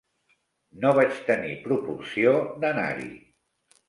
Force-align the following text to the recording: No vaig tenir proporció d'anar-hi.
No 0.85 0.93
vaig 0.99 1.19
tenir 1.27 1.51
proporció 1.65 2.31
d'anar-hi. 2.65 3.07